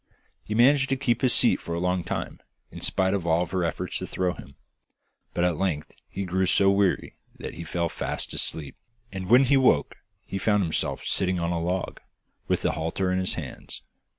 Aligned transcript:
He 0.43 0.55
managed 0.55 0.89
to 0.89 0.95
keep 0.95 1.21
his 1.21 1.31
seat 1.31 1.61
for 1.61 1.75
a 1.75 1.79
long 1.79 2.03
time, 2.03 2.39
in 2.71 2.81
spite 2.81 3.13
of 3.13 3.27
all 3.27 3.45
her 3.45 3.63
efforts 3.63 3.99
to 3.99 4.07
throw 4.07 4.33
him, 4.33 4.55
but 5.35 5.43
at 5.43 5.57
length 5.57 5.93
he 6.07 6.25
grew 6.25 6.47
so 6.47 6.71
weary 6.71 7.17
that 7.37 7.53
he 7.53 7.63
fell 7.63 7.87
fast 7.87 8.33
asleep, 8.33 8.75
and 9.11 9.27
when 9.29 9.43
he 9.43 9.57
woke 9.57 9.97
he 10.25 10.39
found 10.39 10.63
himself 10.63 11.05
sitting 11.05 11.39
on 11.39 11.51
a 11.51 11.61
log, 11.61 11.99
with 12.47 12.63
the 12.63 12.71
halter 12.71 13.11
in 13.11 13.19
his 13.19 13.35
hands. 13.35 13.83